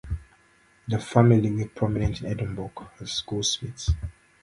The 0.87 0.97
family 0.97 1.51
were 1.51 1.67
prominent 1.69 2.21
in 2.21 2.25
Edinburgh 2.31 2.89
as 2.99 3.21
goldsmiths. 3.21 3.91